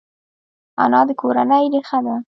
[0.83, 2.15] انا د کورنۍ ریښه ده